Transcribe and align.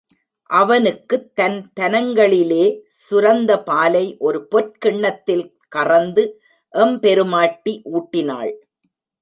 அவனுக்குத் 0.49 1.35
தன் 1.35 1.57
தனங்களிலே 1.79 2.63
சுரந்த 3.01 3.63
பாலை 3.63 4.17
ஒரு 4.17 4.39
பொற் 4.47 4.73
கிண்ணத்தில் 4.79 5.45
கறந்து 5.67 6.25
எம் 6.73 6.99
பெருமாட்டி 6.99 7.81
ஊட்டினாள். 7.93 8.53